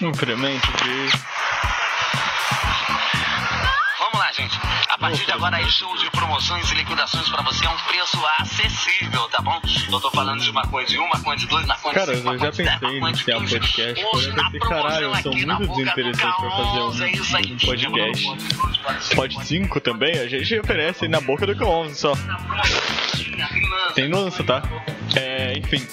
Incremento 0.00 0.66
de. 0.84 1.35
A 4.96 4.98
partir 4.98 5.26
de 5.26 5.32
agora 5.32 5.56
aí, 5.56 5.70
show 5.70 5.94
de 5.98 6.10
promoções 6.10 6.70
e 6.72 6.74
liquidações 6.74 7.28
pra 7.28 7.42
você 7.42 7.66
é 7.66 7.68
um 7.68 7.76
preço 7.76 8.18
acessível, 8.38 9.28
tá 9.28 9.42
bom? 9.42 9.60
Eu 9.92 10.00
tô 10.00 10.10
falando 10.10 10.40
de 10.40 10.50
maconha 10.50 10.86
de 10.86 10.98
um, 10.98 11.06
maconha 11.08 11.36
de 11.36 11.46
dois, 11.46 11.66
maconha 11.66 11.94
Cara, 11.94 12.12
de 12.12 12.18
cinco, 12.22 12.32
eu 12.32 12.38
já 12.38 12.52
pensei 12.52 12.88
em 12.88 12.96
iniciar 13.08 13.36
um 13.36 13.40
15. 13.40 13.58
podcast, 13.58 14.04
porém 14.10 14.26
eu 14.28 14.36
na 14.36 14.44
pensei, 14.44 14.60
caralho, 14.60 15.04
eu 15.06 15.14
sou 15.22 15.32
na 15.46 15.54
muito 15.58 15.66
boca 15.66 15.66
do 15.66 15.84
desinteressante 15.84 16.36
pra 16.40 16.50
fazer 16.50 16.80
um- 16.80 16.90
K11, 16.90 17.02
é 17.02 17.52
um 17.52 17.56
podcast. 17.66 19.14
Pod 19.14 19.44
5 19.44 19.80
também, 19.80 20.18
a 20.18 20.28
gente 20.28 20.58
oferece 20.58 21.08
na 21.08 21.20
boca 21.20 21.46
do 21.46 21.54
K11 21.54 21.94
só. 21.94 22.12
Tem 23.94 24.08
lança, 24.10 24.42
tá? 24.44 24.62
É, 25.14 25.58
enfim. 25.58 25.86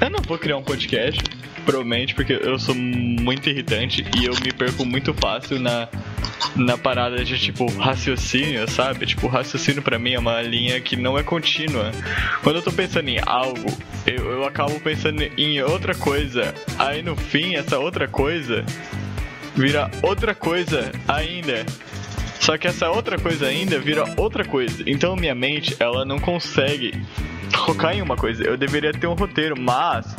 Eu 0.00 0.10
não 0.10 0.20
vou 0.26 0.36
criar 0.38 0.56
um 0.56 0.62
podcast, 0.62 1.22
provavelmente, 1.64 2.14
porque 2.16 2.32
eu 2.32 2.58
sou 2.58 2.74
muito 2.74 3.48
irritante 3.48 4.04
e 4.18 4.24
eu 4.24 4.34
me 4.42 4.52
perco 4.52 4.84
muito 4.84 5.14
fácil 5.14 5.60
na, 5.60 5.88
na 6.56 6.76
parada 6.76 7.24
de, 7.24 7.38
tipo, 7.38 7.66
raciocínio, 7.78 8.68
sabe? 8.70 9.06
Tipo, 9.06 9.26
raciocínio 9.26 9.82
pra 9.82 9.98
mim 9.98 10.14
é 10.14 10.18
uma 10.18 10.40
linha 10.42 10.80
que 10.80 10.96
não 10.96 11.18
é 11.18 11.22
contínua. 11.22 11.90
Quando 12.42 12.56
eu 12.56 12.62
tô 12.62 12.72
pensando 12.72 13.08
em 13.08 13.18
algo, 13.24 13.70
eu, 14.06 14.32
eu 14.32 14.44
acabo 14.44 14.78
pensando 14.80 15.22
em 15.22 15.60
outra 15.62 15.94
coisa. 15.94 16.54
Aí 16.78 17.02
no 17.02 17.16
fim, 17.16 17.54
essa 17.54 17.78
outra 17.78 18.08
coisa 18.08 18.64
vira 19.54 19.90
outra 20.02 20.34
coisa 20.34 20.90
ainda. 21.06 21.64
Só 22.40 22.56
que 22.56 22.66
essa 22.66 22.88
outra 22.88 23.18
coisa 23.18 23.46
ainda 23.46 23.78
vira 23.78 24.04
outra 24.16 24.44
coisa. 24.44 24.82
Então 24.86 25.14
minha 25.14 25.34
mente, 25.34 25.76
ela 25.78 26.04
não 26.04 26.18
consegue 26.18 26.92
focar 27.66 27.94
em 27.94 28.02
uma 28.02 28.16
coisa. 28.16 28.42
Eu 28.42 28.56
deveria 28.56 28.92
ter 28.92 29.06
um 29.06 29.14
roteiro, 29.14 29.60
mas 29.60 30.16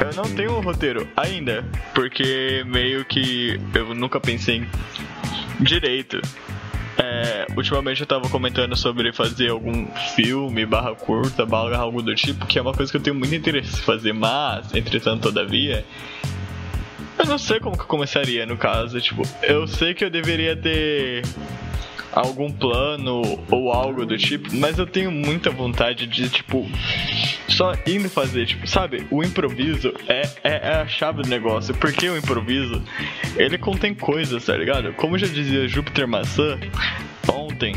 eu 0.00 0.14
não 0.14 0.24
tenho 0.24 0.56
um 0.56 0.60
roteiro 0.60 1.08
ainda, 1.16 1.64
porque 1.94 2.64
meio 2.66 3.04
que 3.04 3.60
eu 3.74 3.94
nunca 3.94 4.20
pensei 4.20 4.66
direito. 5.60 6.20
É, 6.98 7.46
ultimamente 7.54 8.00
eu 8.00 8.06
tava 8.06 8.28
comentando 8.28 8.74
sobre 8.74 9.12
fazer 9.12 9.50
algum 9.50 9.86
filme, 10.14 10.64
barra 10.64 10.94
curta, 10.94 11.44
barra 11.44 11.76
algo 11.76 12.02
do 12.02 12.14
tipo, 12.14 12.46
que 12.46 12.58
é 12.58 12.62
uma 12.62 12.72
coisa 12.72 12.90
que 12.90 12.96
eu 12.96 13.02
tenho 13.02 13.16
muito 13.16 13.34
interesse 13.34 13.76
em 13.76 13.82
fazer, 13.82 14.12
mas, 14.14 14.74
entretanto, 14.74 15.22
todavia, 15.22 15.84
eu 17.18 17.26
não 17.26 17.38
sei 17.38 17.60
como 17.60 17.76
que 17.76 17.82
eu 17.82 17.88
começaria 17.88 18.46
no 18.46 18.56
caso. 18.56 19.00
Tipo, 19.00 19.22
eu 19.42 19.66
sei 19.66 19.94
que 19.94 20.04
eu 20.04 20.10
deveria 20.10 20.56
ter 20.56 21.22
algum 22.16 22.50
plano 22.50 23.38
ou 23.50 23.70
algo 23.70 24.06
do 24.06 24.16
tipo, 24.16 24.48
mas 24.56 24.78
eu 24.78 24.86
tenho 24.86 25.12
muita 25.12 25.50
vontade 25.50 26.06
de, 26.06 26.30
tipo, 26.30 26.66
só 27.46 27.74
indo 27.86 28.08
fazer, 28.08 28.46
tipo, 28.46 28.66
sabe? 28.66 29.06
O 29.10 29.22
improviso 29.22 29.92
é, 30.08 30.22
é, 30.42 30.50
é 30.68 30.74
a 30.76 30.88
chave 30.88 31.22
do 31.22 31.28
negócio. 31.28 31.74
Porque 31.74 32.08
o 32.08 32.16
improviso, 32.16 32.82
ele 33.36 33.58
contém 33.58 33.94
coisas, 33.94 34.46
tá 34.46 34.56
ligado? 34.56 34.94
Como 34.94 35.18
já 35.18 35.26
dizia 35.26 35.68
Júpiter 35.68 36.08
Maçã 36.08 36.58
ontem. 37.30 37.74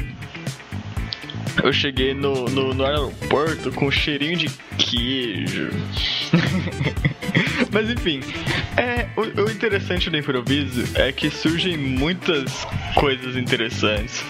Eu 1.62 1.73
cheguei 1.73 2.14
no, 2.14 2.45
no, 2.45 2.73
no 2.73 2.86
aeroporto 2.86 3.72
com 3.73 3.92
cheirinho 3.92 4.38
de 4.38 4.50
queijo. 4.78 5.70
Mas 7.72 7.89
enfim, 7.89 8.22
é, 8.78 9.08
o, 9.16 9.44
o 9.44 9.52
interessante 9.52 10.09
do 10.09 10.17
improviso 10.17 10.84
é 10.95 11.12
que 11.12 11.30
surgem 11.30 11.78
muitas 11.78 12.66
coisas 12.95 13.36
interessantes. 13.36 14.23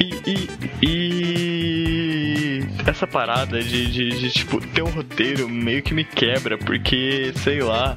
E, 0.00 0.18
e, 0.26 0.48
e 0.82 2.66
essa 2.86 3.06
parada 3.06 3.62
de, 3.62 3.86
de, 3.90 4.08
de, 4.10 4.30
tipo 4.30 4.60
ter 4.68 4.82
um 4.82 4.90
roteiro 4.90 5.48
meio 5.48 5.82
que 5.82 5.94
me 5.94 6.04
quebra, 6.04 6.58
porque 6.58 7.32
sei 7.36 7.60
lá, 7.60 7.96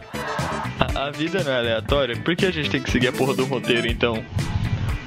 a, 0.80 1.08
a 1.08 1.12
vida 1.12 1.44
não 1.44 1.52
é 1.52 1.58
aleatória. 1.58 2.16
Por 2.18 2.36
que 2.36 2.46
a 2.46 2.52
gente 2.52 2.70
tem 2.70 2.82
que 2.82 2.92
seguir 2.92 3.08
a 3.08 3.14
porra 3.14 3.34
do 3.34 3.46
roteiro 3.46 3.88
então? 3.88 4.24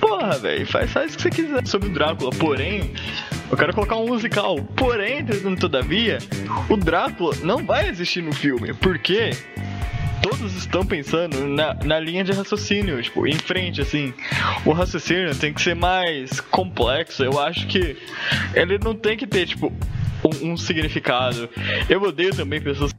Porra, 0.00 0.38
velho, 0.38 0.66
faz, 0.66 0.92
faz 0.92 1.14
o 1.14 1.16
que 1.16 1.22
você 1.22 1.30
quiser 1.30 1.66
sobre 1.66 1.88
o 1.88 1.92
Drácula. 1.92 2.30
Porém, 2.30 2.92
eu 3.50 3.56
quero 3.56 3.74
colocar 3.74 3.96
um 3.96 4.06
musical. 4.06 4.56
Porém, 4.76 5.24
todavia, 5.58 6.18
o 6.68 6.76
Drácula 6.76 7.34
não 7.42 7.64
vai 7.64 7.88
existir 7.88 8.22
no 8.22 8.32
filme. 8.32 8.72
Porque 8.74 9.30
todos 10.22 10.54
estão 10.56 10.84
pensando 10.84 11.46
na, 11.46 11.74
na 11.74 12.00
linha 12.00 12.24
de 12.24 12.32
raciocínio, 12.32 13.02
tipo, 13.02 13.26
em 13.26 13.34
frente, 13.34 13.80
assim. 13.80 14.14
O 14.64 14.72
raciocínio 14.72 15.34
tem 15.34 15.52
que 15.52 15.60
ser 15.60 15.76
mais 15.76 16.40
complexo. 16.40 17.22
Eu 17.22 17.38
acho 17.38 17.66
que 17.66 17.96
ele 18.54 18.78
não 18.78 18.94
tem 18.94 19.16
que 19.16 19.26
ter, 19.26 19.46
tipo, 19.46 19.72
um, 20.24 20.52
um 20.52 20.56
significado. 20.56 21.48
Eu 21.88 22.02
odeio 22.02 22.34
também 22.34 22.60
pessoas 22.60 22.92